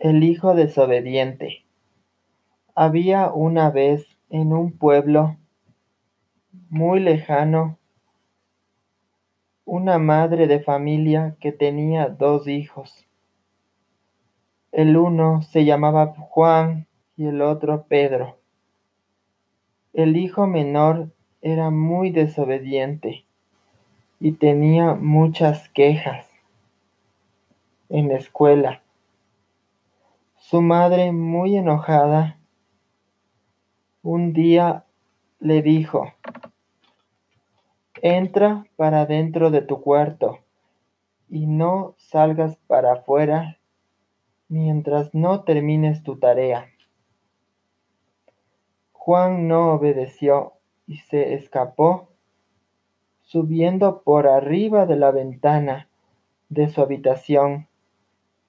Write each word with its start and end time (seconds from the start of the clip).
El 0.00 0.24
hijo 0.24 0.54
desobediente. 0.54 1.66
Había 2.74 3.30
una 3.30 3.70
vez 3.70 4.16
en 4.30 4.54
un 4.54 4.72
pueblo 4.72 5.36
muy 6.70 7.00
lejano 7.00 7.76
una 9.66 9.98
madre 9.98 10.46
de 10.46 10.60
familia 10.60 11.36
que 11.38 11.52
tenía 11.52 12.08
dos 12.08 12.48
hijos. 12.48 13.06
El 14.72 14.96
uno 14.96 15.42
se 15.42 15.66
llamaba 15.66 16.14
Juan 16.16 16.86
y 17.18 17.26
el 17.26 17.42
otro 17.42 17.84
Pedro. 17.86 18.38
El 19.92 20.16
hijo 20.16 20.46
menor 20.46 21.10
era 21.42 21.68
muy 21.68 22.08
desobediente 22.08 23.26
y 24.18 24.32
tenía 24.32 24.94
muchas 24.94 25.68
quejas 25.68 26.26
en 27.90 28.08
la 28.08 28.16
escuela. 28.16 28.80
Su 30.50 30.62
madre, 30.62 31.12
muy 31.12 31.56
enojada, 31.56 32.40
un 34.02 34.32
día 34.32 34.84
le 35.38 35.62
dijo, 35.62 36.12
entra 38.02 38.64
para 38.74 39.06
dentro 39.06 39.52
de 39.52 39.62
tu 39.62 39.80
cuarto 39.80 40.40
y 41.28 41.46
no 41.46 41.94
salgas 41.98 42.56
para 42.66 42.94
afuera 42.94 43.60
mientras 44.48 45.14
no 45.14 45.44
termines 45.44 46.02
tu 46.02 46.18
tarea. 46.18 46.66
Juan 48.90 49.46
no 49.46 49.74
obedeció 49.74 50.54
y 50.88 50.96
se 50.96 51.34
escapó 51.34 52.08
subiendo 53.20 54.02
por 54.02 54.26
arriba 54.26 54.84
de 54.86 54.96
la 54.96 55.12
ventana 55.12 55.88
de 56.48 56.68
su 56.68 56.80
habitación 56.82 57.68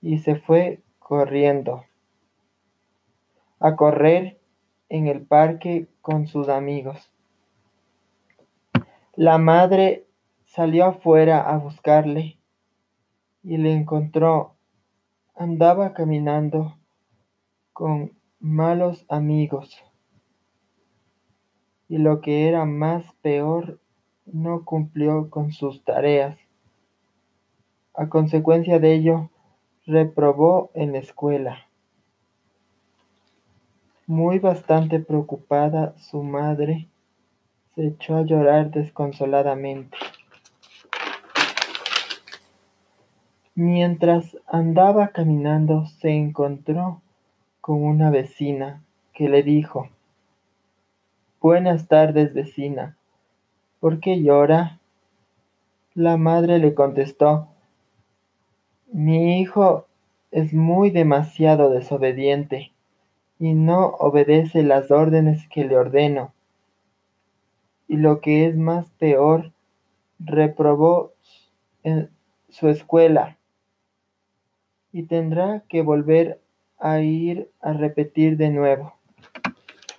y 0.00 0.18
se 0.18 0.36
fue 0.36 0.80
corriendo 1.08 1.86
a 3.60 3.76
correr 3.76 4.38
en 4.90 5.06
el 5.06 5.24
parque 5.24 5.88
con 6.02 6.26
sus 6.26 6.50
amigos. 6.50 7.10
La 9.16 9.38
madre 9.38 10.06
salió 10.44 10.84
afuera 10.84 11.40
a 11.40 11.56
buscarle 11.56 12.38
y 13.42 13.56
le 13.56 13.72
encontró. 13.72 14.56
Andaba 15.34 15.94
caminando 15.94 16.76
con 17.72 18.12
malos 18.38 19.06
amigos 19.08 19.82
y 21.88 21.96
lo 21.96 22.20
que 22.20 22.48
era 22.48 22.66
más 22.66 23.14
peor, 23.22 23.80
no 24.26 24.66
cumplió 24.66 25.30
con 25.30 25.52
sus 25.52 25.82
tareas. 25.84 26.36
A 27.94 28.10
consecuencia 28.10 28.78
de 28.78 28.92
ello, 28.92 29.30
reprobó 29.88 30.70
en 30.74 30.92
la 30.92 30.98
escuela. 30.98 31.66
Muy 34.06 34.38
bastante 34.38 35.00
preocupada, 35.00 35.94
su 35.96 36.22
madre 36.22 36.88
se 37.74 37.86
echó 37.86 38.16
a 38.16 38.22
llorar 38.22 38.70
desconsoladamente. 38.70 39.96
Mientras 43.54 44.36
andaba 44.46 45.08
caminando, 45.08 45.86
se 45.86 46.10
encontró 46.10 47.00
con 47.62 47.82
una 47.82 48.10
vecina 48.10 48.82
que 49.14 49.28
le 49.28 49.42
dijo, 49.42 49.88
Buenas 51.40 51.88
tardes, 51.88 52.34
vecina. 52.34 52.96
¿Por 53.80 54.00
qué 54.00 54.22
llora? 54.22 54.80
La 55.94 56.16
madre 56.16 56.58
le 56.58 56.74
contestó, 56.74 57.48
Mi 59.00 59.40
hijo 59.40 59.86
es 60.32 60.52
muy 60.52 60.90
demasiado 60.90 61.70
desobediente 61.70 62.72
y 63.38 63.54
no 63.54 63.90
obedece 64.00 64.64
las 64.64 64.90
órdenes 64.90 65.46
que 65.46 65.64
le 65.64 65.76
ordeno 65.76 66.34
y 67.86 67.96
lo 67.96 68.20
que 68.20 68.46
es 68.46 68.56
más 68.56 68.90
peor, 68.98 69.52
reprobó 70.18 71.12
en 71.84 72.10
su 72.48 72.70
escuela 72.70 73.38
y 74.90 75.04
tendrá 75.04 75.62
que 75.68 75.82
volver 75.82 76.40
a 76.80 76.98
ir 76.98 77.52
a 77.60 77.74
repetir 77.74 78.36
de 78.36 78.50
nuevo. 78.50 78.97